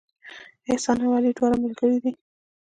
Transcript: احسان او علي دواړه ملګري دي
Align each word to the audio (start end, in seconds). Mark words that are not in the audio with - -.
احسان 0.69 0.97
او 1.05 1.11
علي 1.17 1.31
دواړه 1.37 1.55
ملګري 1.63 1.97
دي 2.03 2.11